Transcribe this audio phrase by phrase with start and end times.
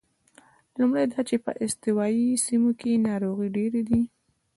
[0.79, 4.01] لومړی دا چې په استوایي سیمو کې ناروغۍ ډېرې دي.